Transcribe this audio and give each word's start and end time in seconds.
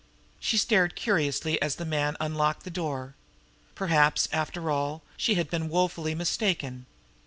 She 0.39 0.57
stared 0.57 0.95
curiously 0.95 1.61
as 1.61 1.75
the 1.75 1.85
man 1.85 2.17
unlocked 2.19 2.63
the 2.63 2.71
door. 2.71 3.13
Perhaps, 3.75 4.27
after 4.31 4.71
all, 4.71 5.03
she 5.15 5.35
had 5.35 5.47
been 5.47 5.69
woefully 5.69 6.15
mistaken. 6.15 6.87